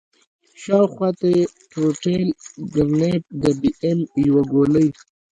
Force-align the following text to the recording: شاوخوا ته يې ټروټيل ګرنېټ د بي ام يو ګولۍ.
شاوخوا 0.61 1.09
ته 1.19 1.27
يې 1.35 1.43
ټروټيل 1.71 2.23
ګرنېټ 2.73 3.23
د 3.41 3.43
بي 3.59 3.71
ام 3.89 3.99
يو 4.27 4.39
ګولۍ. 4.51 4.87